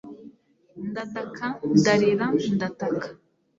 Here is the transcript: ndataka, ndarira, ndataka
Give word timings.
ndataka, 0.89 1.45
ndarira, 1.77 2.25
ndataka 2.55 3.07